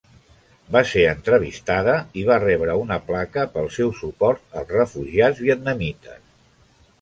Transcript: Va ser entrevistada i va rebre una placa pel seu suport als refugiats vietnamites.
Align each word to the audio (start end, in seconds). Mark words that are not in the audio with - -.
Va 0.75 0.79
ser 0.91 1.01
entrevistada 1.09 1.93
i 2.21 2.23
va 2.29 2.37
rebre 2.43 2.77
una 2.85 2.97
placa 3.11 3.45
pel 3.59 3.69
seu 3.77 3.93
suport 4.01 4.59
als 4.63 4.75
refugiats 4.79 5.45
vietnamites. 5.51 6.19